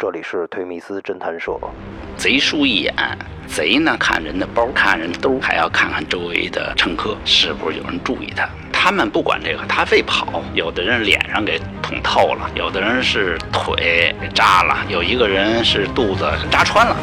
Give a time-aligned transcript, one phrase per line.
[0.00, 1.58] 这里是推密斯侦探社。
[2.16, 2.94] 贼叔一眼，
[3.48, 8.48] 贼呢看人的包，看人兜，还要看看周围的乘客是不是有人注意他。
[8.72, 10.40] 他们不管这个，他非跑。
[10.54, 16.96] 有的人脸上给捅透了，有的人是腿给扎了，有一个人是肚子扎穿了。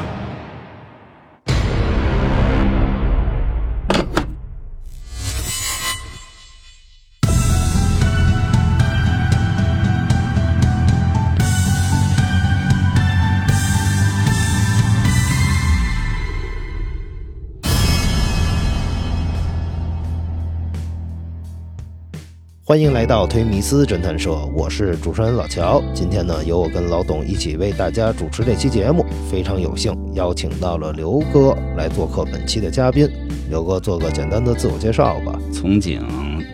[22.68, 25.80] 欢迎来到推迷思侦探社，我是主持人老乔。
[25.94, 33.08] 今天呢，由我跟老董一起为大家主持这期节目，非常有幸邀请到了刘哥来做客本期的嘉宾。
[33.52, 35.40] 刘哥做个简单的自我介绍吧。
[35.54, 36.02] 从警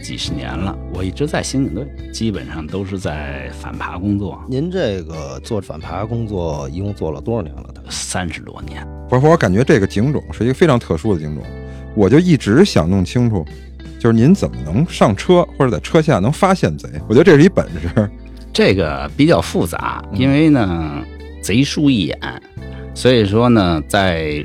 [0.03, 4.37] 几十年了，我一直在刑警队，基本上都是在反扒工作。
[4.49, 7.73] 您这个做反扒工作一共做了多少年了？
[7.89, 8.85] 三十多年。
[9.07, 11.43] 不是，我感觉这个警种是一个非常特殊的警种，
[11.95, 13.45] 我就一直想弄清楚。
[14.01, 16.89] 就是您怎么能上车或者在车下能发现贼？
[17.07, 18.09] 我觉得这是一本事。
[18.51, 21.05] 这个比较复杂，因为呢，
[21.39, 22.19] 贼叔一眼，
[22.95, 24.43] 所以说呢，在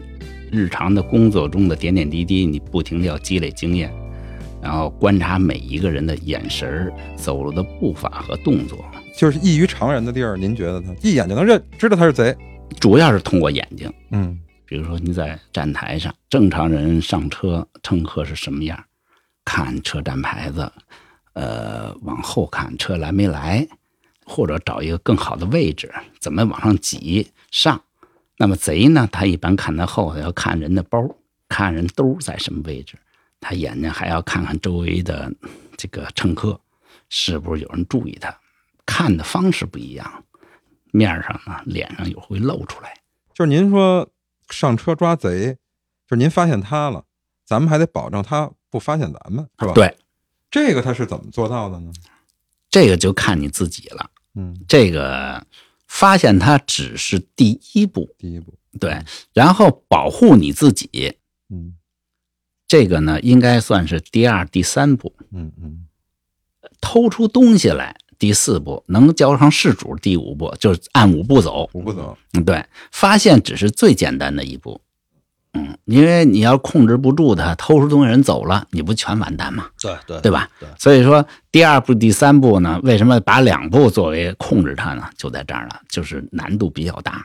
[0.52, 3.90] 日常的工作中的点点滴滴，你不停的要积累经验，
[4.60, 8.84] 然后观察每一个人的眼神、走路的步伐和动作，
[9.16, 10.36] 就是异于常人的地儿。
[10.36, 12.36] 您觉得呢一眼就能认知道他是贼？
[12.78, 13.90] 主要是通过眼睛。
[14.10, 18.78] 嗯，比如说你在站台上，正常人上车，乘客是什么样？
[19.46, 20.70] 看车站牌子，
[21.34, 23.66] 呃，往后看车来没来，
[24.26, 27.80] 或者找一个更好的位置，怎么往上挤上？
[28.36, 29.08] 那么贼呢？
[29.10, 31.00] 他一般看到后头，要看人的包，
[31.48, 32.98] 看人兜在什么位置。
[33.40, 35.32] 他眼睛还要看看周围的
[35.76, 36.60] 这个乘客，
[37.08, 38.36] 是不是有人注意他？
[38.84, 40.24] 看的方式不一样，
[40.92, 42.94] 面上呢，脸上有会露出来。
[43.32, 44.08] 就是您说
[44.50, 45.56] 上车抓贼，
[46.06, 47.04] 就是您发现他了，
[47.44, 48.50] 咱们还得保证他。
[48.76, 49.72] 不发现咱们是吧？
[49.72, 49.96] 对，
[50.50, 51.90] 这个他是怎么做到的呢？
[52.68, 54.10] 这个就看你自己了。
[54.34, 55.46] 嗯，这个
[55.86, 61.16] 发现他只是第一步，第一步对，然后保护你自己，
[61.48, 61.74] 嗯，
[62.68, 65.14] 这个呢应该算是第二、第三步。
[65.32, 65.86] 嗯嗯，
[66.82, 72.18] 偷出东西来，第四步能交上事主，第五步就是按五步走，五步走。
[72.34, 74.82] 嗯，对，发现只是最简单的一步。
[75.56, 79.66] 嗯，因为你要控制不住他，偷出东西人走了，你不全完蛋吗？
[79.80, 80.48] 对对，对吧？
[80.60, 80.68] 对。
[80.78, 85.08] 所以说，第二步、第三步呢，为什么把两步作为控制他呢？
[85.16, 87.24] 就在这儿了，就是难度比较大。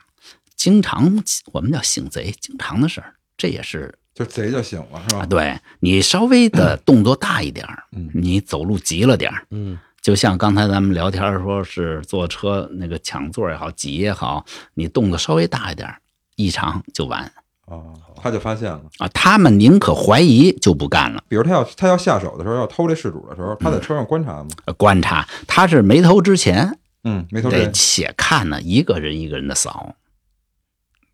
[0.56, 5.26] 经常我们叫醒贼，经常的事儿，这也是就贼就醒了，是吧？
[5.26, 15.98] 对你稍微的动作大一点儿，嗯，你走路急了点儿，嗯，就像刚才咱们聊天说是坐车那个抢座也好，挤也好，你动作稍微大一点儿，
[16.36, 17.32] 异常就完。
[17.72, 19.08] 哦，他就发现了啊！
[19.14, 21.24] 他们宁可怀疑就不干了。
[21.30, 24.50] 比如他要他要下手的时候，要偷这事主的时候，他在车上观察吗？
[24.78, 29.96] 观察，他是没偷之前，嗯，没偷得且看呢，一个人一个人的扫，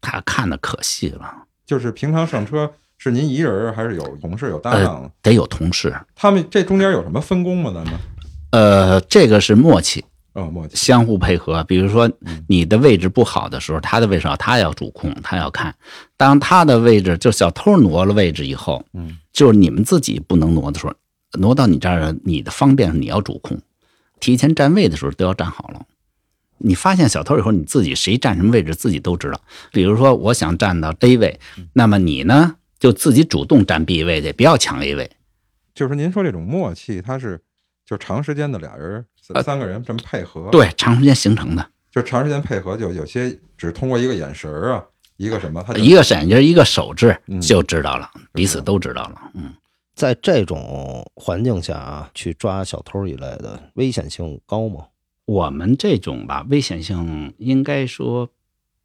[0.01, 1.31] 他看的可细了。
[1.63, 5.11] 就是平常上车是您一人还是有同事有搭档？
[5.21, 5.95] 得有同事。
[6.15, 7.71] 他们这中间有什么分工吗？
[7.71, 7.93] 咱们？
[8.49, 10.03] 呃，这个是默契。
[10.37, 11.63] 哦，默契，相互配合。
[11.63, 12.09] 比如说，
[12.47, 15.73] 你的位置不好的时候，他的位置好，他要主控，他要看。
[16.15, 20.93] 当他的位置就小偷挪了位置以后，嗯，就是你们自己不能挪的时候，
[21.39, 23.59] 挪到你这儿，你的方便你要主控。
[24.19, 25.81] 提前占位的时候都要站好了。
[26.59, 29.41] 你发现小偷以后，你自己谁站什么位置自己都知道。
[29.71, 31.39] 比如说，我想站到 A 位，
[31.73, 35.09] 那么你呢就自己主动站 B 位去，不要抢 A 位。
[35.73, 37.39] 就是您说这种默契，它是
[37.85, 39.03] 就长时间的俩人。
[39.43, 44.83] 三个人这么配合，对，长时间形成的，就长时间配合，就有些只通过一个眼神啊，
[45.17, 49.31] 一个什么，他一个闪就是一个手势就知道了，彼此都知道了。
[49.33, 49.53] 嗯，
[49.95, 54.85] 在这种环境下啊，去抓小偷一类的，危险性高吗？
[55.25, 58.29] 我们这种吧，危险性应该说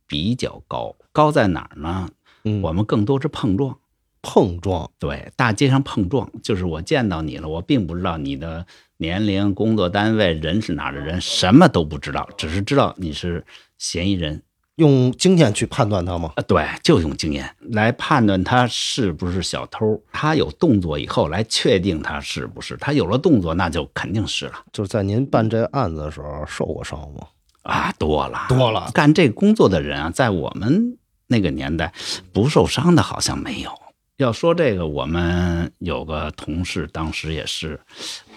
[0.06, 2.08] 比较高，高在哪儿呢？
[2.44, 3.78] 嗯，我们更多是碰撞。
[4.22, 8.64] 碰撞，对，大街上碰撞，就是我见到你了，我并不知道你的
[8.96, 13.44] 年龄、工作单位、人是哪儿的人，什么都不知道，只是知道你是
[13.78, 14.42] 嫌疑人。
[14.76, 16.32] 用经验去判断他吗？
[16.36, 20.02] 啊，对，就用经验来判断他是不是小偷。
[20.10, 22.74] 他有动作以后，来确定他是不是。
[22.78, 24.54] 他有了动作，那就肯定是了。
[24.72, 27.26] 就是在您办这案子的时候受过伤吗？
[27.64, 28.90] 啊，多了，多了。
[28.94, 30.96] 干这工作的人啊，在我们
[31.26, 31.92] 那个年代，
[32.32, 33.70] 不受伤的好像没有。
[34.16, 37.80] 要说这个，我们有个同事当时也是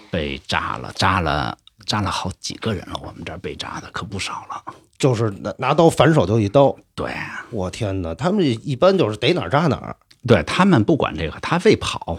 [0.10, 4.74] 被扎了，扎了扎了好几个人了，我们这儿被扎的可不少了。
[4.98, 7.13] 就是拿拿刀反手就一刀，对，
[7.51, 8.16] 我天哪！
[8.16, 9.95] 他们一般就是逮哪儿扎哪儿
[10.25, 12.18] 对他们不管这个，他为跑，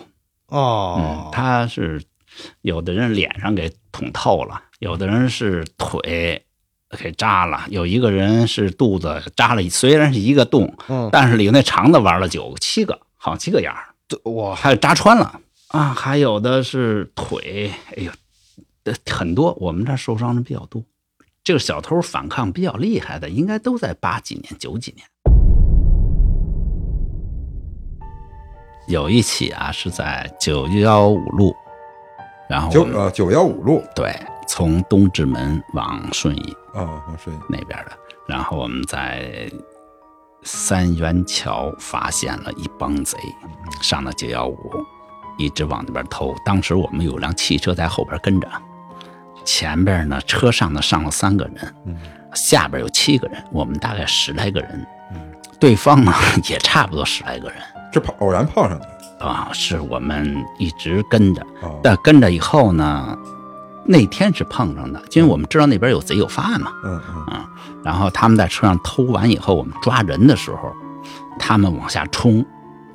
[0.48, 2.02] 哦嗯，，他是
[2.60, 6.44] 有的人脸上给捅透了，有的人是腿
[6.98, 15.40] 给扎了，有一个人是肚子扎了，虽然是一个洞，嗯，但是里头那肠子玩了九七个，好几个眼儿，对哇，还有扎穿了。
[15.66, 18.12] 啊，还有的是腿，哎呦，
[18.84, 20.80] 呃很多，我们这儿受伤的比较多。
[21.42, 25.04] 这个小偷反抗比较厉害的，应该都在八几年、九几年。
[28.86, 31.52] 有一起啊，是在九幺五路，
[32.48, 33.82] 然后九呃九幺五路。
[33.96, 34.14] 对
[34.46, 37.40] 从东直门往顺义啊，往顺义。
[37.48, 37.90] 那边的，
[38.28, 39.50] 然后我们在
[40.46, 43.18] 三元桥发现了一帮贼，
[43.82, 44.56] 上了九幺五，
[45.36, 46.32] 一直往那边偷。
[46.44, 48.48] 当时我们有辆汽车在后边跟着，
[49.44, 51.96] 前边呢车上呢上了三个人，嗯。
[52.32, 54.86] 下边有七个人，我们大概十来个人，
[55.58, 56.12] 对方呢
[56.48, 57.58] 也差不多十来个人。
[57.90, 58.88] 这跑偶然碰上的。
[59.18, 61.80] 啊，是我们一直跟着，哦。
[61.82, 63.16] 但跟着以后呢，
[63.88, 66.72] 那天是碰上的，因为我们知道那边有贼有犯案嘛。
[66.84, 67.44] 嗯嗯
[67.84, 70.72] 然后他们在车上偷完以后，我们抓人的时候，
[71.38, 72.44] 他们往下冲，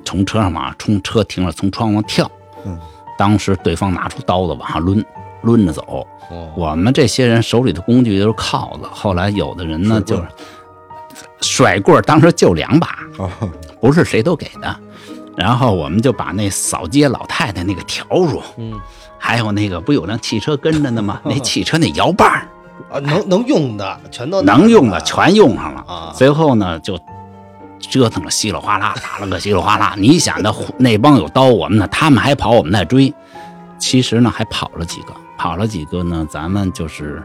[0.04, 2.30] 从车上往下冲，车停了，从窗户跳。
[2.66, 2.78] 嗯，
[3.16, 5.02] 当时对方拿出刀子往上抡，
[5.42, 6.06] 抡着走。
[6.30, 10.22] 哦我们这些人手里的工具都是铐子，后来有的人呢就是
[11.40, 13.30] 甩棍，当时就两把，哦
[13.80, 14.76] 不是谁都给的。
[15.36, 18.78] 然后我们就把那扫街老太太那个笤帚，嗯
[19.24, 21.20] 还有那个不有辆汽车跟着呢吗？
[21.24, 22.48] 那汽车那摇把儿。
[22.90, 26.98] 啊，能能用的全都能用的的全用上了啊最后呢，就
[27.78, 29.94] 折腾了稀里哗啦，打了个稀里哗啦。
[29.96, 33.14] 你想那那帮有刀我们呢，他们还跑，我们在追。
[33.78, 37.22] 其实呢，还跑了几个，跑了几个呢，咱们就是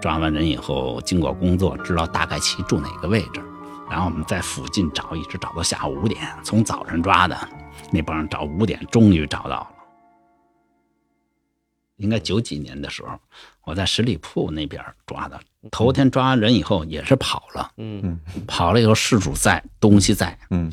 [0.00, 3.42] 抓完人以后，经过工作，知道大概其住哪个位置，
[3.90, 7.36] 然后我们在附近找，一直找到下午五点，从早晨抓的，
[7.90, 9.66] 那帮人找五点，终于找到了。
[11.98, 13.18] 应该九几年的时候，
[13.64, 15.38] 我在十里铺那边抓的。
[15.70, 20.72] 头天抓完人以后也是跑了，嗯跑了以后事主在，东西在，嗯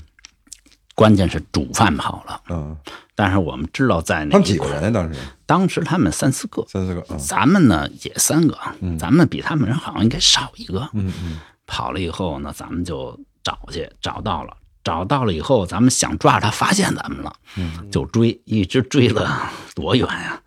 [0.93, 2.41] 关键是主犯跑了。
[2.49, 2.77] 嗯，
[3.15, 4.93] 但是我们知道在他哪一块们几个人？
[4.93, 8.57] 当时当时他们三四个，三四个嗯咱们呢也三个，
[8.97, 10.87] 咱们比他们人好像应该少一个。
[10.93, 20.41] 嗯嗯跑了以后呢，咱们就找去，找到了，找到了以后，咱们想抓他，发现咱们了，嗯就追，一直追了多远呀、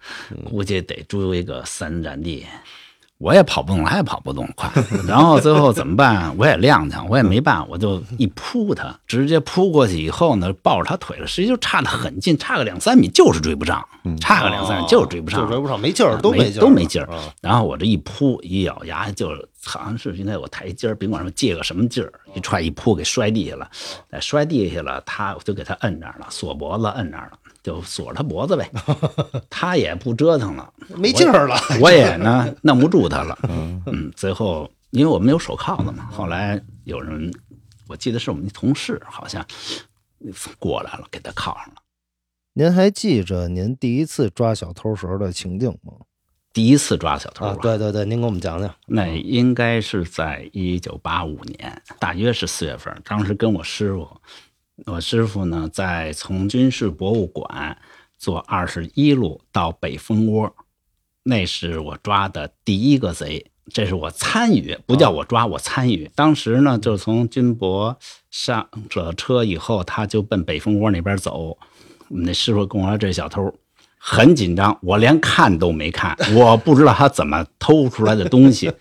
[0.45, 2.45] 估计得追个三站地。
[3.19, 4.71] 我也跑不动，他也跑不动快。
[5.05, 6.33] 然后最后怎么办？
[6.39, 13.85] 我也踉跄，我也没办，我就一扑他，直接扑过去以后呢，抱着他腿了，实际就差得很近，差个两三米，就是追不上，
[14.21, 17.25] 差个两三米就是追不上，就追不上，没劲儿，啊都劲儿，没都没劲儿啊。
[17.41, 19.31] 然后我这一扑一咬牙，就
[19.65, 23.69] 好像是应该有台阶儿，甭管什么借个什么劲儿，一踹一扑给摔地下了，
[24.11, 28.71] 哎，摔地下了，他我就给他摁那儿了，锁脖子摁那儿了，就锁着他脖子呗，
[29.51, 31.55] 他也不折腾了， 没劲儿了。
[31.83, 33.39] 我也呢弄不住他了，
[33.87, 37.31] 嗯，最后因为我们有手铐子嘛，后来有人，
[37.87, 39.47] 我记得是我们的同事好像
[40.59, 41.75] 过来了，给他铐上了。
[42.55, 45.93] 您还记着您第一次抓小偷时候的情景吗？
[46.55, 48.75] 第一次抓小偷啊，对对对，您给我们讲讲。
[48.87, 52.99] 那应该是在一九八五年，大约是四月份。
[53.05, 54.09] 当时跟我师傅，
[54.87, 57.77] 我师傅呢在从军事博物馆
[58.17, 60.55] 坐二十一路到北蜂窝，
[61.23, 63.51] 那是我抓的第一个贼。
[63.71, 66.11] 这是我参与，不叫我抓，我参与。
[66.15, 67.99] 当时呢，就从军博
[68.31, 71.59] 上了车以后，他就奔北蜂窝那边走。
[72.09, 73.53] 我们那师傅跟我说：“这小偷
[73.99, 78.73] 很紧张，我连看都没看，我不知道他怎么偷出来的东西。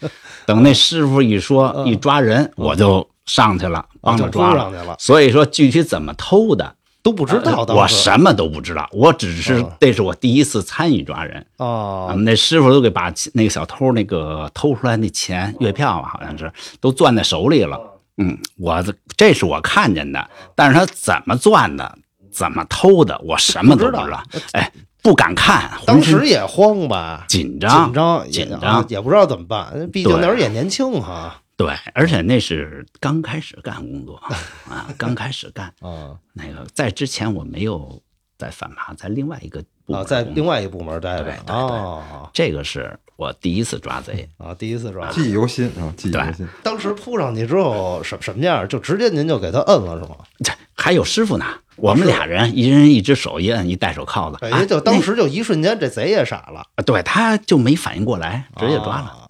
[0.45, 11.45] 等那师傅一说 一抓人，我就上去了，帮着抓所以说具体怎么偷的，都不知道，我什么都不知道，我只是这是我第一次参与抓人。
[11.57, 17.79] 啊我，们那师傅都给把那个小偷那个偷出来那钱月票啊，好像是都攥在手里了。
[18.17, 21.97] 嗯，我这这是我看见的，但是他怎么攥的，
[22.31, 24.23] 怎么偷的，我什么都不知道。
[24.53, 24.71] 哎，
[25.03, 28.85] 不敢看，当时也慌吧，紧张，紧张，也紧啊张。
[28.87, 31.41] 也不知道怎么办，毕竟那时候也年轻哈。
[31.57, 34.15] 对，而且那是刚开始干工作
[34.69, 35.73] 啊，刚开始干。
[35.81, 37.99] 啊那个在之前我没有
[38.37, 44.29] 在反扒，在另外一个部门啊，在另外一个部门待着对对对啊这个是我第一次抓贼。
[44.37, 45.09] 啊，第一次抓。
[45.09, 46.47] 记忆犹新啊，记忆犹新。
[46.61, 48.67] 当时扑上去之后什什么样？
[48.67, 50.15] 就直接您就给他摁了是吗？
[50.43, 51.45] 这还有师傅呢，
[51.77, 59.26] 我们俩人，一人一只手一摁一戴手铐子，哎，啊就当时就一瞬间，这贼也傻了，对他就没反应过来，直接抓了。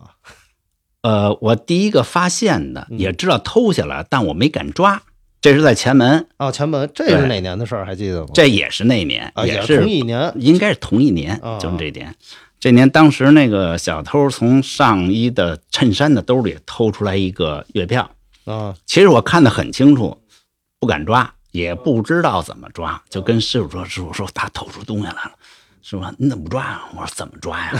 [1.02, 5.02] 啊呃，我第一个发现的嗯也知道偷下来，但我没敢抓。
[5.40, 6.52] 这是在前门，啊！
[6.52, 7.86] 前门，这是哪年的事儿？
[7.86, 8.28] 还记得吗？
[8.34, 12.14] 这也是那年，啊，也是同一年应该是同一年啊，就是这年。
[12.60, 18.10] 这年当时那个小偷从上衣的衬衫的兜里偷出来一个月票，
[18.46, 20.18] 啊其实我看得很清楚，
[20.80, 25.32] 不敢抓，也不知道怎么抓，就跟师傅说：“师傅说他偷出东西来了。”
[25.82, 27.74] 师傅说：“你怎么不抓呀？”我说：“怎么抓呀？”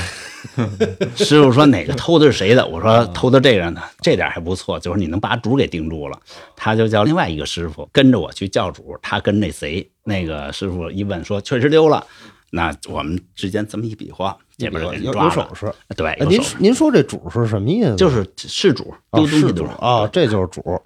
[1.16, 6.20] 师傅说：“哪个偷的是谁的？”我说：“偷的这个呢，这点还不错，就是你能把主给盯住了。”
[6.56, 12.06] 他就叫另外一个师傅跟着我去叫主，他跟那谁那个师傅一问说：“确实丢了。”
[12.50, 15.30] 那我们之间这么一比划，这边人有抓了。
[15.30, 15.74] 有手势。
[15.98, 17.96] 对，哎，您您说这主是什么意思？
[17.98, 20.82] 就是是主啊丢东西是的主主啊，这就是主。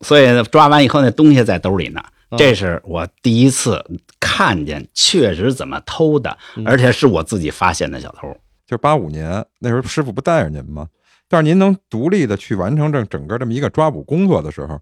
[0.00, 2.02] 所以抓完以后，那东西在兜里呢。
[2.30, 3.84] 嗯这是我第一次
[4.20, 8.28] 看见，确实怎么偷的，嗯而且是我自己发现的小偷。
[8.66, 10.86] 就是八五年那时候师傅不带着您吗？
[11.26, 14.78] 但是您能独立的去完成这整个这么一个抓捕工作的时候，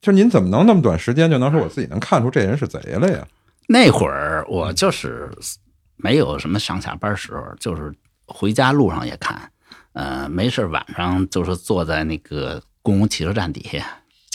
[0.00, 3.26] 就是您怎么能那么短时间就能说我自己能看出这人是贼了呀？
[3.68, 5.30] 那会儿我就是
[5.96, 7.92] 没有什么上下班时候，就是
[8.26, 9.50] 回家路上也看，
[9.92, 13.86] 呃，没事晚上就是坐在那个公共汽车站底下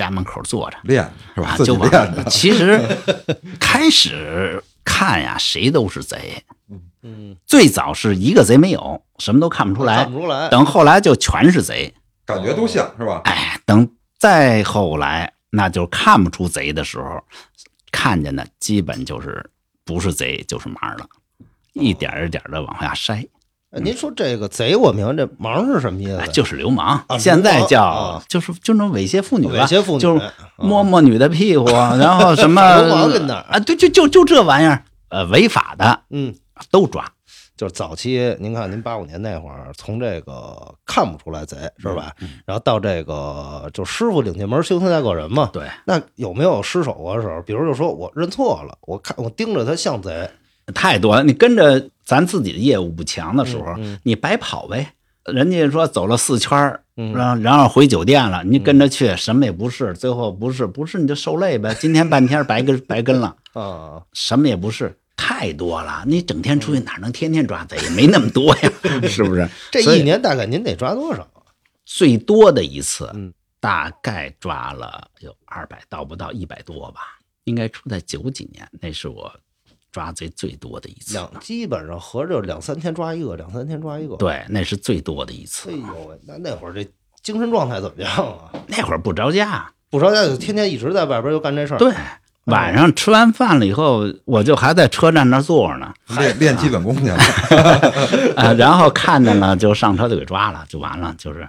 [0.02, 0.78] 家门口坐着。
[0.84, 1.50] 练是吧？
[1.50, 1.76] 啊，就。
[1.76, 2.26] 练。
[2.30, 2.80] 其实
[3.60, 6.44] 开始看呀，谁都是贼。
[7.04, 10.12] 嗯，最早是一个贼没有，什么都看不出来看。
[10.12, 10.50] 不出来。
[10.50, 11.92] 等后来就全是贼，
[12.26, 13.22] 感觉都像是吧？
[13.26, 13.90] 哎，等
[14.20, 17.20] 再后来，那就看不出贼的时候，
[17.92, 19.50] 看见的基本就是
[19.84, 21.08] 不是贼就是盲了，
[21.74, 23.28] 一点一点的往下筛，哎
[23.80, 26.28] 您说这个贼，我明白，这盲是什么意思哎？
[26.28, 27.02] 就是流氓。
[27.08, 36.36] 啊现在叫、就是就那猥亵妇女吧，猥亵妇女就是啊摸摸女的屁股，然后什么 流氓跟那儿啊，对，就就就这玩意儿，呃，违法的嗯，
[36.70, 37.06] 都抓。
[37.58, 42.12] 就是早期，您看您八五年那会儿，从这个看不出来贼是吧？
[42.44, 45.48] 然后到这个就师傅领进门，修行在个人嘛。
[45.54, 47.40] 对，那有没有失手过的时候？
[47.44, 50.28] 比如就说我认错了，我看我盯着他像贼，
[50.74, 51.24] 太多了。
[51.24, 54.94] 你跟着咱自己的业务不强的时候，你白跑呗。
[55.24, 56.58] 人家说走了四圈
[56.96, 61.74] 然后然后回酒店了，你跟着去，什么也不是，最后不是不是你就受累呗。
[61.80, 66.04] 今天半天白跟白跟了， 啊，什么也不是，太多了。
[66.06, 67.78] 你整天出去哪能天天抓贼？
[67.96, 68.72] 没那么多呀，
[69.08, 69.48] 是不是？
[69.72, 71.26] 这一年大概您得抓多少？
[71.86, 77.02] 最多的一次，嗯大概抓了有二百到不到一百多吧，
[77.46, 79.32] 应该出在九几年，那是我
[79.92, 81.14] 抓贼最多的一次。
[81.14, 85.74] 两基本上合着两三天抓一个，两三天抓一个。，对，那是最多的一次哎。
[85.74, 86.88] 呦喂，那那会儿这
[87.22, 88.52] 精神状态怎么样啊？
[88.68, 91.78] 那会儿不着家，不着家就天天一直在外边就干这事儿。
[91.78, 91.94] 对，
[92.46, 97.18] 晚上吃完饭了以后，我就还在车站那儿坐着呢，练练基本功去了。
[98.36, 101.14] 啊，然后看见了就上车就给抓了，就完了。
[101.18, 101.48] 就是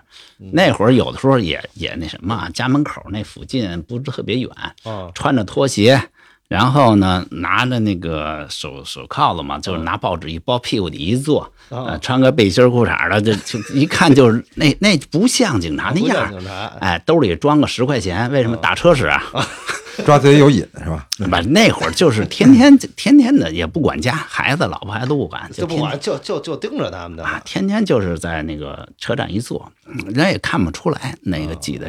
[0.52, 4.50] 那会儿有的时候也也那什么，家门口那附近不是特别远，
[4.82, 6.10] 啊，穿着拖鞋，
[6.52, 16.32] 然后呢拿着那个手手铐子嘛，就是拿报纸一包，屁股底一坐，呃，啊，穿个背心裤衩的，就就一看就是那那不像警察那样。
[16.80, 19.22] 哎，兜里装个十块钱，为什么打车使啊？
[20.06, 21.06] 抓贼有瘾是吧？
[21.18, 27.22] 不，那会儿就是天天天天的，也不管家，孩子、老婆还都不管，就不管，就就就盯着他们的。
[27.22, 29.70] 啊，天天就是在那个车站一坐，
[30.14, 31.88] 人也看不出来那个挤的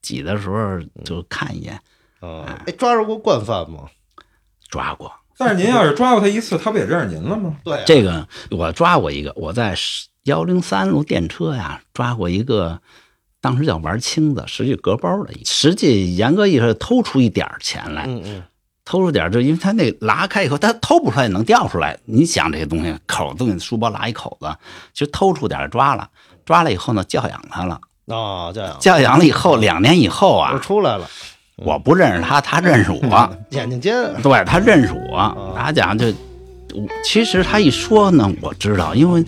[0.00, 1.76] 挤的时候就看一眼，
[2.20, 2.62] 啊。
[2.66, 3.84] 哎，抓着过惯犯吗？
[4.68, 7.56] 抓过但是您要是抓过他一次，他不也认识您了吗？
[7.64, 9.74] 对啊，这个，我抓过一个，我在
[10.24, 12.80] 幺零三路电车呀抓过一个，
[13.40, 18.42] 当时叫玩青子，实际隔包的，实际严格意义上偷出一点钱来，嗯嗯，
[18.84, 21.96] 偷出点，就因为他那拉开以后，他偷不出来也能掉出来。
[22.04, 24.54] 你想这些东西，口东西书包拉一口子，
[24.92, 26.10] 其实偷出点抓了，
[26.44, 31.08] 抓了以后呢，教养他了，啊，这样教养了以后，两年以后就啊，出来了，
[31.58, 36.06] 我不认识他，他认识我，眼睛尖，对他认识我，他讲就，
[36.74, 39.24] 我其实他一说呢，我知道，因为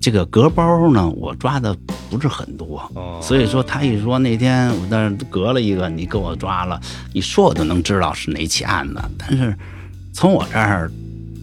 [0.00, 1.76] 这个隔包呢，我抓的
[2.08, 6.80] 不是很多，哦所以说他一说那天我在那隔了一个，你给我抓了，
[7.12, 9.00] 一说我就能知道是哪起案子。
[9.18, 9.54] 但是
[10.12, 10.90] 从我这儿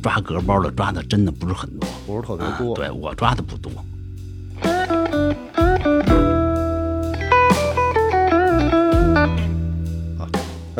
[0.01, 2.75] 抓隔包的抓的真的不是很多，不是特别啊多。
[2.75, 3.71] 对我抓的不多。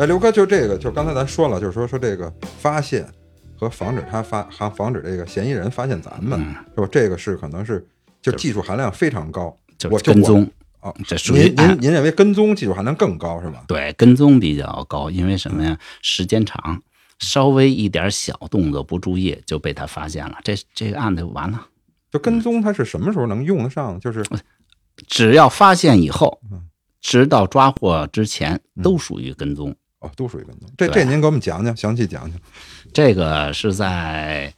[0.00, 3.06] 哎，刘哥，就这个，就是刚才咱说了，就是说说这个发现
[3.54, 6.88] 和防止他发，还防止这个嫌疑人发现咱们，嗯是吧？
[6.90, 7.86] 这个是可能是
[8.22, 9.54] 就技术含量非常高。
[9.76, 13.62] 就是跟踪，哦，这属于您哎您您认为跟踪技术含量更高是吧？
[13.68, 15.78] 对跟踪比较高，因为什么呀？
[16.00, 16.82] 时间长，
[17.18, 21.66] 稍微一点小动作不注意就被他发现了，这这个案子就完了。
[22.10, 24.00] 就跟踪他是什么时候能用得上？
[24.00, 24.24] 就是
[25.06, 26.62] 只要发现以后嗯，
[27.02, 29.76] 直到抓获之前都属于跟踪。
[30.00, 30.68] 哦，都属于跟踪。
[30.76, 32.40] 这这您给我们讲讲，详细讲讲。
[32.92, 34.52] 这个是在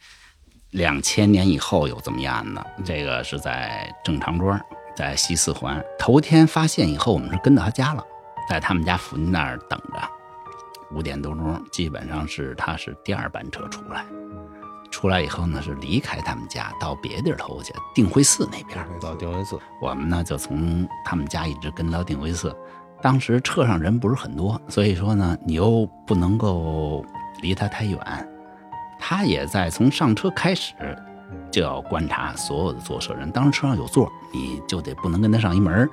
[0.71, 4.61] 两千年以后有这么一案子，这个是在正常庄，
[4.97, 5.85] 在西四环。
[5.99, 8.05] 头天发现以后，我们是跟到他家了，
[8.49, 10.09] 在他们家附近那儿等着。
[10.95, 14.05] 五点多钟，基本上是他是第二班车出来，
[14.91, 18.87] 出来以后呢是离开他们家到别地儿头去，定慧寺那边。
[19.01, 22.55] 到定慧寺，我们呢就从他们家一直跟到定慧寺。
[23.03, 27.05] 当时车上人不是很多，所以说呢，你又不能够
[27.43, 27.99] 离他太远。
[28.99, 30.73] 他也在从上车开始
[31.51, 33.29] 就要观察所有的坐车人。
[33.33, 35.91] 当时车上有座，你就得不能跟他上一门儿。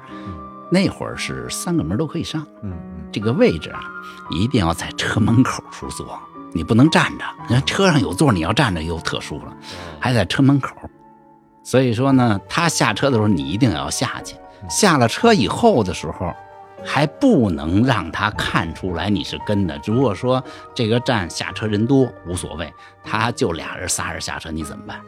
[0.72, 3.80] 那会儿是三个门都可以上，嗯嗯，这个位置啊，
[4.30, 6.20] 一定要在车门口处坐，
[6.54, 7.26] 你不能站着。
[7.48, 9.58] 你看车上有座，你要站着又特殊了，
[10.00, 10.76] 还在车门口。
[11.64, 14.36] 所以说呢，他下车的时候你一定要下去。
[14.70, 16.32] 下了车以后的时候，
[16.86, 19.80] 还不能让他看出来你是跟的。
[19.86, 20.44] 如果说
[20.74, 25.00] 这个站下车人多无所谓，他就俩人仨人下车，你怎么办？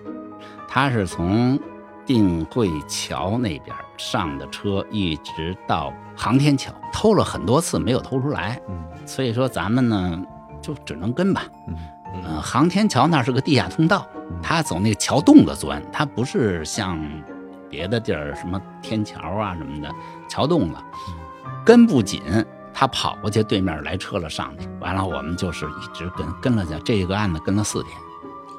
[0.67, 1.59] 他是从
[2.05, 8.59] 定慧桥那边上的车，一直到航天桥，偷了很多次没有偷出来。
[8.69, 10.21] 嗯所以说咱们呢
[10.61, 11.43] 就只能跟吧。
[11.67, 11.75] 嗯
[12.23, 14.05] 呃，航天桥那是个地下通道，
[14.43, 16.99] 他走那个桥洞子钻，他不是像
[17.69, 19.89] 别的地儿什么天桥啊什么的
[20.27, 20.75] 桥洞子，
[21.65, 22.21] 跟不紧，
[22.73, 27.93] 他跑过去，对面来车了上去，完了我们就是一直跟跟了去，这个案子跟了四天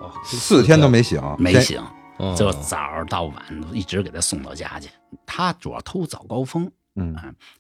[0.01, 1.83] 哦四天都没醒，没醒，
[2.19, 3.43] 哦就早到晚
[3.73, 4.89] 一直给他送到家去。
[5.27, 7.17] 他主要偷早高峰，嗯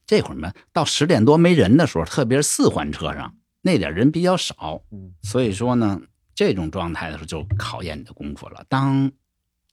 [0.06, 6.00] 这会儿呢到十点多没人的时候，特别是四环车上那点人比较少，嗯所以说呢，
[6.34, 8.64] 这种状态的时候就考验你的功夫了。
[8.68, 9.10] 当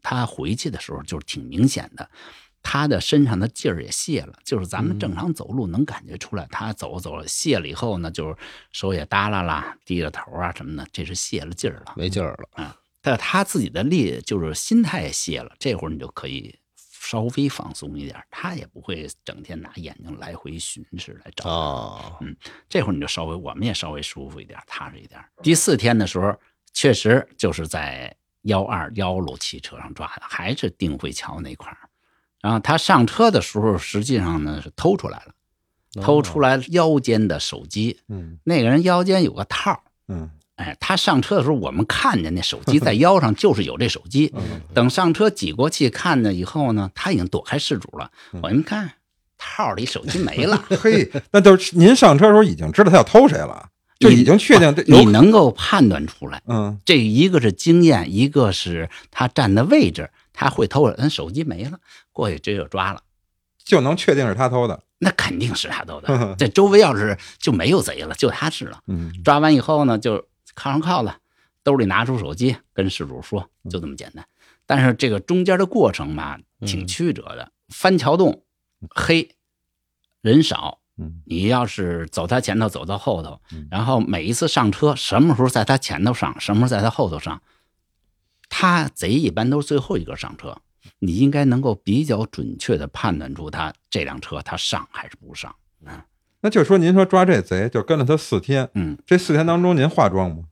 [0.02, 2.10] 他回去的时候，就是挺明显的，
[2.62, 8.36] 他的身上的劲儿也泄了，就是咱们正常走路能感觉出来，他走走着泄了以后呢，就是
[8.72, 11.94] 手也耷拉啦，低着头啊什么的，这是泄了劲儿了。
[11.96, 12.76] 没劲儿了。
[13.02, 21.50] 但他自己的力就是心态也泄了，这会儿你就可以稍微放松一点，他也不会整天拿眼睛来回巡视来找。
[21.50, 22.36] 哦，嗯
[22.68, 25.20] 这会儿你就稍微，我们也稍微舒服一点，踏实一点。
[25.42, 26.38] 第四天的时候，
[26.74, 31.89] 确实就是在幺二幺路汽车上抓的，还是定慧桥那块儿。
[32.42, 38.00] 然后他上车的时候，实际上呢是偷出来了，偷出来腰间的手机。
[38.08, 44.32] 嗯那个人腰间有个套儿，嗯哎，他上车的时候，我们看见那手机在腰上，就是有这手机。
[44.36, 48.12] 嗯等上车挤过去看见以后呢，他已经躲开事主了。
[48.34, 48.92] 嗯我们看，
[49.38, 50.62] 套里手机没了。
[50.82, 61.80] 嘿，那就是您上车的时候已经知道他要偷谁了，就已经确定你能够判断出来，嗯这一个是经验，一个是他站的位置，他会偷人手机没了，
[62.20, 63.02] 过去直接就抓了。
[63.64, 64.84] 就能确定是他偷的。
[64.98, 66.36] 那肯定是他偷的。
[66.38, 68.82] 这周围要是就没有贼了，就他是了。
[68.88, 71.18] 嗯抓完以后呢，就铐上铐了，
[71.64, 74.28] 兜里拿出手机，跟事主说，就这么简单。
[74.66, 77.52] 但是这个中间的过程吧，挺曲折的。
[77.70, 78.44] 翻桥洞，
[78.90, 79.36] 黑，
[80.22, 87.42] 人少，嗯你要是走他前头，走到后头嗯，然后每一次上车，什么时候在他前头上，什么时候在他后头上，
[88.50, 90.58] 他贼一般都是最后一个上车，
[91.00, 95.54] 你应该能够比较准确的判断出他这辆车他上还是不上。
[96.42, 100.44] 那就是说，您说抓这贼就跟了他四天，嗯，这四天当中您化妆吗？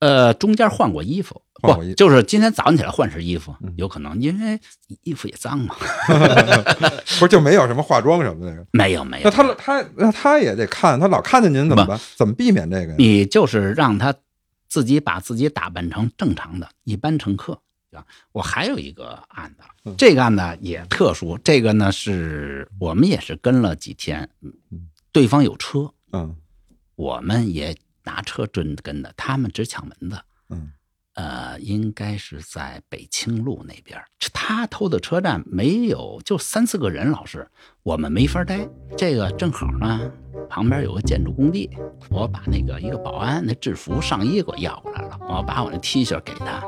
[0.00, 4.60] 呃，中间换过衣服，换过衣不就是今天早上起来换身衣服嗯，有可能因为
[5.02, 5.74] 衣服也脏嘛。
[7.18, 8.66] 不是，就没有什么化妆什么的。
[8.70, 11.98] 没有没有，那他他那他也得看，他老看见您怎么办？
[12.14, 12.94] 怎么避免这个呀？
[12.98, 14.14] 你就是让他
[14.68, 17.60] 自己把自己打扮成正常的一般乘客。
[17.92, 21.38] 啊，我还有一个案子嗯，这个案子也特殊。
[21.38, 26.36] 这个呢，是我们也是跟了几天，嗯对方有车，嗯
[26.96, 30.20] 我们也拿车追跟的，他们只抢门子。
[30.50, 30.72] 嗯
[31.18, 34.04] 呃，应该是在北清路那边儿。
[34.32, 37.44] 他偷的车站没有，就三四个人，老师，
[37.82, 38.68] 我们没法待。
[38.96, 40.00] 这个正好呢，
[40.48, 41.68] 旁边有个建筑工地，
[42.08, 46.62] 我把那个一个保安那制服上衣给我要过来了，我把我那 T 恤给他，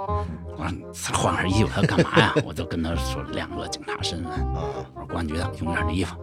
[0.58, 2.34] 我说换身衣服，他干嘛呀？
[2.44, 6.16] 我就跟他说亮个警察身份，啊，我说公安局的，用点这衣服。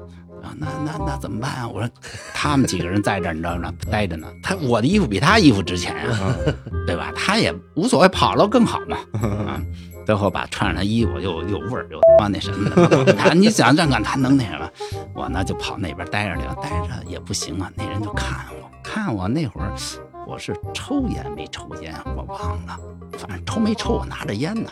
[0.43, 1.67] 啊，那那那怎么办啊？
[1.67, 1.89] 我说
[2.34, 3.73] 他们几个人在这儿，你知道吗？
[3.91, 4.28] 待着呢。
[4.41, 6.36] 他我的衣服比他衣服值钱啊、
[6.86, 7.12] 对吧？
[7.15, 8.97] 他也无所谓，跑了更好嘛。
[9.21, 9.62] 啊，
[10.06, 14.69] 最后把穿上他衣服又又味儿又他妈那什么的，他你想这个他能那什么？
[15.13, 17.71] 我呢就跑那边待着去了，待着也不行啊。
[17.76, 19.73] 那人就看我，看我那会儿
[20.28, 22.78] 我是抽烟没抽烟，我忘了，
[23.17, 24.69] 反正抽没抽，我拿着烟呢，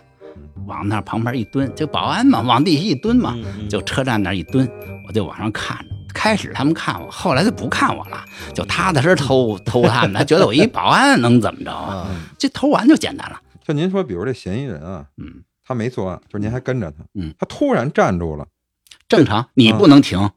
[0.67, 4.69] 往那旁边一蹲，就保安嘛，往地下一蹲嘛，嗯就车站那儿一蹲，
[5.07, 5.95] 我就往上看着。
[6.13, 12.07] 开始他们看我，后来就不看我了，就踏踏实实偷 偷他们，他觉得我一保安能怎么着啊？
[12.07, 13.41] 啊，这偷完就简单了。
[13.63, 18.47] 就您说，比如这嫌疑人啊，嗯，他没作案，就是您还跟着他，嗯，他突然站住了，
[19.09, 20.31] 正常，你不能停。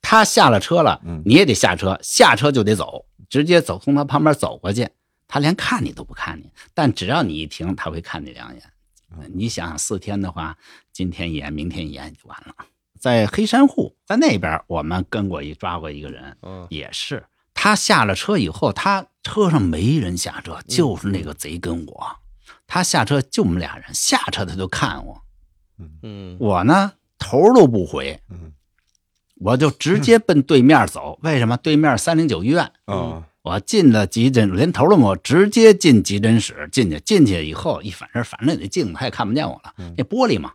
[0.00, 4.88] 他下了车了嗯，你也得下车，下车就得走，直接走从他旁边走过去。
[5.26, 8.62] 他连看你都不看你，但只要你一停，他会看你两眼。
[9.16, 10.56] 嗯你想想，四天的话，
[10.92, 12.54] 今天一眼，明天一眼就完了。
[13.04, 22.06] 在黑山户，在那边我们跟过一抓过一个人，嗯也是他下了车以后，他车上没人下车，就是那个贼跟我。
[22.66, 25.20] 他下车就我们俩人，下车他就看我，
[26.02, 28.54] 嗯我呢头都不回，嗯
[29.36, 31.18] 我就直接 奔对面走。
[31.22, 31.58] 为什么？
[31.58, 36.98] 对面三零九医院，嗯，我进了急诊，连头都没有，直接进急诊室进去。
[37.00, 40.54] 进去以后一反正反正那镜子他也看不见我了，嗯那玻璃嘛，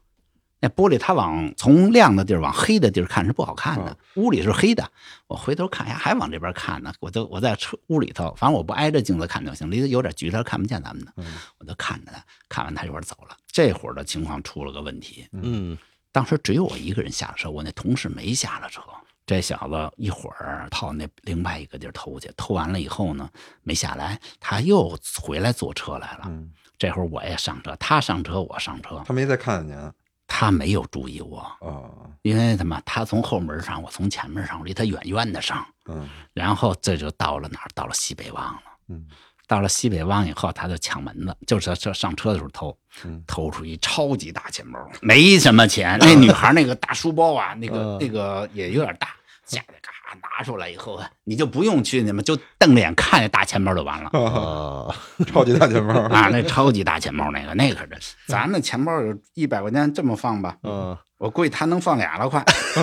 [0.59, 4.91] 那玻璃它往从亮的地儿往黑的地儿看是不好看的啊，屋里是黑的。
[5.27, 6.93] 我回头看呀，还往这边看呢。
[6.99, 11.13] 我就我在车屋里头，反正我不挨着镜子看就行，离得有点距离，他看不见咱们的。
[11.17, 11.25] 嗯
[11.59, 13.37] 我就看着他，看完他一会儿走了。
[13.47, 15.77] 这会儿的情况出了个问题，嗯
[16.11, 18.81] 当时只有我一个人下了车，我那同事没下了车。
[19.25, 23.29] 这小子一会儿跑那另外一个地儿偷去，偷完了以后呢，
[23.61, 26.21] 没下来，他又回来坐车来了。
[26.25, 29.91] 嗯，这会儿我也上车，他上车，我上车，他没再看见您
[30.39, 31.83] 他没有注意我，啊，
[32.21, 36.07] 因为他妈他从后门上，我从前门上，离他远远的上，嗯。
[36.31, 37.67] 然后这就到了哪儿？
[37.75, 38.61] 到了西北望了。
[38.87, 39.05] 嗯。
[39.47, 43.21] 到了西北望以后，他就抢门子，就是这上车的时候偷，嗯。
[43.27, 45.97] 偷出一超级大钱包，没什么钱。
[45.99, 47.97] 那女孩那个大书包啊，那个嗯。
[47.99, 49.09] 那个也有点大，
[49.49, 54.09] 下来嘎拿出来以后啊，你就不用去，你们就瞪着眼看那大钱包就完了。
[54.13, 54.95] 啊，啊，
[55.27, 62.41] 超级大钱包啊，那超级大钱包那个，那可是咱那钱包有一百块钱这么放吧，嗯我估计他能放俩了快。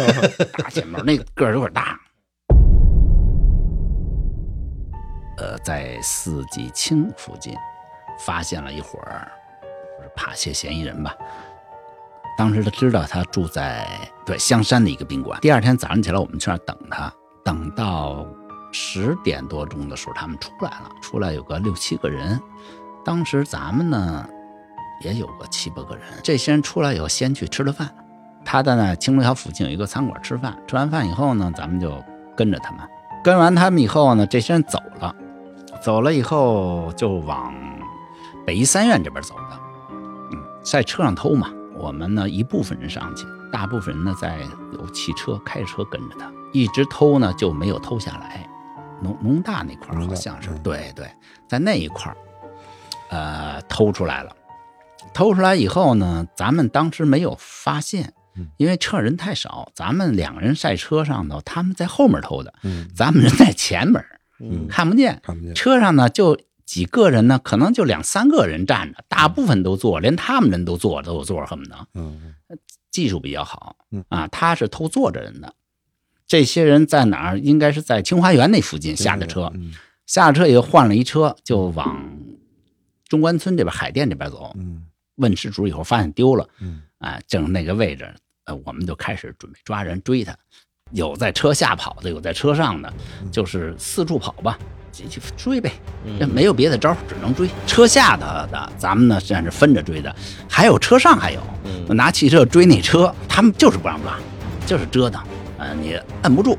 [0.58, 1.98] 大钱包那个个儿有点大。
[5.38, 7.54] 呃，在四季青附近
[8.26, 9.30] 发现了一伙儿
[9.96, 11.14] 就是扒窃嫌疑人吧。
[12.36, 13.88] 当时他知道他住在
[14.24, 15.40] 对香山的一个宾馆。
[15.40, 18.26] 第二天早上起来，我们去那儿等他，等到
[18.72, 22.40] 十点多钟的时候，他们出来了，出来有个六七个人。
[23.04, 24.28] 当时咱们呢
[25.02, 27.88] 也有个七八个人，这些人出来以后先去吃了饭。
[28.44, 32.02] 他在那青龙桥附近有一个餐馆吃饭，吃完饭以后呢，咱们就
[32.36, 32.80] 跟着他们。
[33.24, 35.14] 跟完他们以后呢，这些人走了，
[35.82, 37.52] 走了以后就往
[38.46, 39.58] 北医三院这边走的。
[40.32, 44.40] 嗯，在车上偷嘛，我们呢一部分人上去，大部分人呢在
[44.72, 48.48] 有汽车开着车跟着他，一直偷呢就没有偷下来。
[49.02, 51.06] 农农大那块好像是对对，
[51.46, 52.16] 在那一块儿，
[53.10, 54.34] 呃，偷出来了。
[55.12, 64.02] 偷出来以后呢，咱们当时没有发现嗯，因为车上人太少，咱们两个人在车上头，他们在后面偷的，嗯，咱们人在前面，
[64.40, 65.20] 嗯看不见。
[65.22, 71.88] 看不见，车上呢就几个人呢，可能就两三个人站着，大部分都坐，连他们人都坐都有座，恨不得。
[71.94, 72.34] 嗯。
[72.90, 74.04] 技术比较好嗯。
[74.08, 74.28] 啊。
[74.28, 75.54] 他是偷坐着人的，
[76.26, 77.38] 这些人在哪儿？
[77.38, 79.72] 应该是在清华园那附近下的车，嗯
[80.06, 82.18] 下了车以后换了一车，就往
[83.08, 84.52] 中关村这边海淀这边走。
[84.58, 84.86] 嗯。
[85.16, 86.82] 问失主以后发现丢了，嗯。
[86.98, 88.12] 啊，正是那个位置，
[88.44, 90.36] 呃，我们就开始准备抓人追他，
[90.92, 92.92] 有在车下跑的，有在车上的，
[93.30, 95.72] 就是四处跑吧，继续追呗，
[96.18, 97.48] 这没有别的招儿，只能追。
[97.66, 100.14] 车下的的，咱们呢实际上是分着追的，
[100.48, 104.14] 还有车上还有，嗯拿汽车追那车，他们就是不让抓，
[104.66, 105.20] 就是折腾，
[105.58, 106.56] 呃，你摁不住，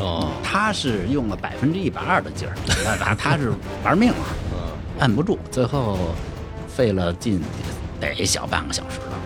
[0.00, 3.52] 哦他是用了百分之一百二的劲儿，那他他是
[3.84, 4.26] 玩命啊。
[4.52, 4.58] 嗯
[5.00, 5.98] 摁不住，最后
[6.68, 7.42] 费了劲
[8.00, 9.18] 得小半个小时了，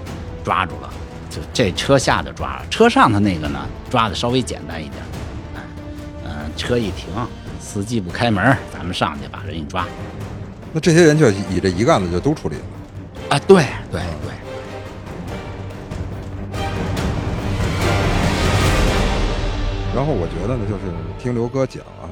[0.42, 0.88] 抓住了。
[1.28, 4.94] 就这车下的抓了，车上的那个呢抓的稍微简单一点。
[5.54, 5.60] 嗯、
[6.24, 7.08] 嗯车一停，
[7.68, 9.86] 司机不开门，咱们上去把人一抓。
[10.72, 12.62] 那这些人就以这一个案子就都处理了。
[13.28, 14.32] 啊，对对对，
[19.94, 20.84] 然后我觉得呢，就是
[21.22, 22.08] 听刘哥讲啊，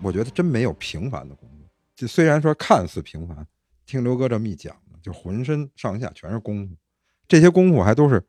[0.00, 1.68] 我觉得真没有平凡的工作。
[1.94, 3.46] 就虽然说看似平凡，
[3.84, 6.74] 听刘哥这么一讲呢，就浑身上下全是功夫，
[7.28, 8.24] 这些功夫还都是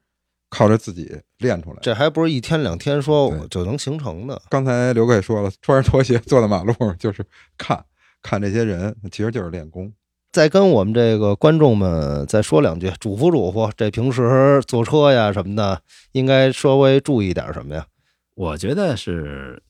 [0.49, 1.79] 靠着自己练出来。
[1.81, 4.41] 这还不是一天两天说我就能形成的。
[4.49, 7.25] 刚才刘哥也说了，穿着拖鞋坐在马路上，就是
[7.57, 7.83] 看
[8.21, 9.93] 看这些人，其实就是练功。
[10.31, 15.81] 再跟我们这个观众们再说两句，嘱咐嘱咐，这平时坐车呀什么的，
[16.11, 17.85] 应该稍微注意点什么呀？
[18.35, 19.61] 我觉得是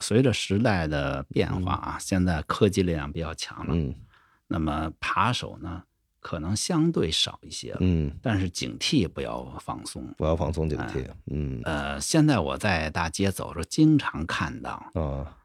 [0.00, 3.94] 随着时代的变化啊，现在科技力量比较强了，嗯
[4.48, 5.82] 那么扒手呢
[6.20, 10.06] 可能相对少一些了，嗯，但是警惕不要放松。
[10.16, 11.04] 不要放松警惕。
[11.30, 15.36] 嗯呃，现在我在大街走着，经常看到啊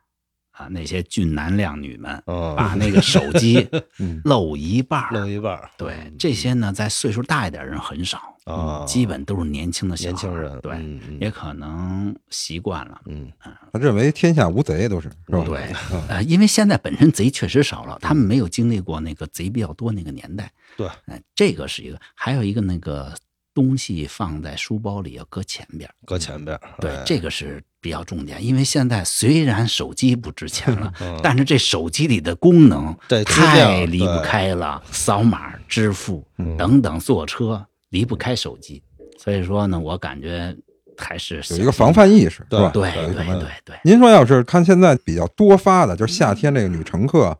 [0.52, 3.68] 啊那些俊男靓女们啊，把那个手机
[4.00, 5.12] 嗯露一半儿。
[5.12, 13.02] 露一半对这些呢，在岁数大一点人很少，啊，基本都是年轻的年轻人对，嗯嗯也可能习惯了。
[13.08, 13.32] 嗯
[13.74, 15.44] 他认为天下无贼都是是吧？
[15.46, 20.52] 对因为现在本身贼确实少了，他们没有经历过那个贼比较多那个年代。
[20.78, 23.14] 对，哎，这个是一个，还有一个那个
[23.54, 26.62] 东西放在书包里要搁前边，搁前边儿。
[26.80, 28.46] 对哎，这个是比较重点。
[28.46, 38.84] 因为现在虽然手机不值钱了， 嗯但是这手机里的功能太离不开了，扫码支付嗯等等，坐车离不开手机。
[39.18, 40.54] 所以说呢，我感觉
[40.98, 42.70] 还是有一个防范意识是对吧？
[42.74, 43.76] 对对对对。
[43.86, 47.36] 您说要是看现在比较多发的，就是夏天这个女乘客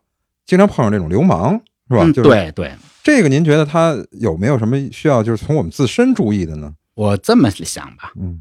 [0.46, 2.02] 经常碰上这种流氓，是吧？
[2.04, 6.74] 嗯，就是对对，这个，您觉得他有没有什么需要就是从我们自身注意的呢？
[6.94, 8.40] 我这么想吧，嗯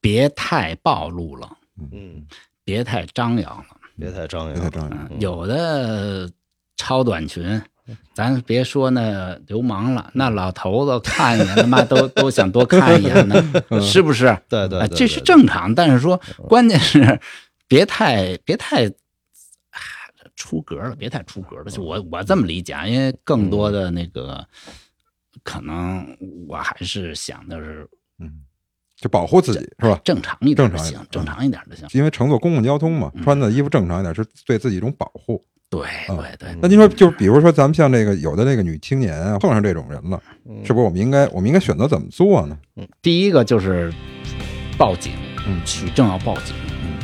[0.00, 1.50] 别太暴露了，
[1.92, 2.24] 嗯，
[2.64, 3.64] 别太张扬了。
[3.98, 6.30] 别太张扬，别太张扬嗯，有的
[6.76, 7.60] 超短裙，
[8.14, 13.42] 咱别说那流氓了，那老头子看一眼，他妈都 都想多看一眼呢，
[13.80, 14.26] 是不是？
[14.26, 17.20] 啊，对对对，这是正常，但是说关键是
[17.66, 19.80] 别太别太啊
[20.36, 21.64] 出格了，别太出格了。
[21.64, 24.44] 就我我这么理解啊，因为更多的那个
[25.42, 26.06] 可能
[26.48, 28.42] 我还是想的是嗯，
[28.96, 30.00] 就保护自己是吧？
[30.04, 31.86] 正常一点的正常，行正常一点就行。
[31.92, 35.44] 因为乘坐公共交通嘛，嗯穿的衣服正常一点是对自己一种保护。
[35.70, 42.56] 对啊对对，那您说，就是比如说咱们像这个有的那个女青年啊，碰上这种人了，嗯是不是我们应该我们应该选择怎么做呢？
[43.02, 43.92] 第一个就是
[44.78, 45.12] 报警，
[45.46, 46.96] 嗯取证要报警，嗯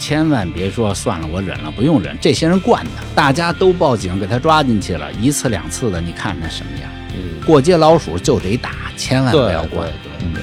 [0.00, 6.90] 千万别说算了，我忍了，不用忍，这些人惯的，大家都报警，给他抓进去了，一次两次的，你看他什么样？
[7.16, 9.88] 嗯，过街老鼠就得打，千万不要惯。
[10.02, 10.42] 对对对，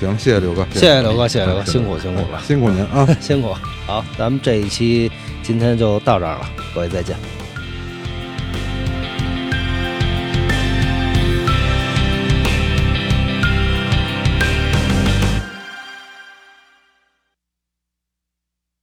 [0.00, 3.06] 行，谢谢刘哥，谢谢刘哥，谢谢刘哥，嗯辛苦辛苦了，辛苦您啊。
[3.20, 3.54] 辛苦。
[3.86, 5.10] 好，咱们这一期
[5.44, 7.43] 今天就到这儿了，各位再见。